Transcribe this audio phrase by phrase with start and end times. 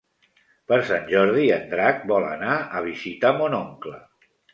[0.71, 4.01] Per Sant Jordi en Drac vol anar a visitar mon oncle.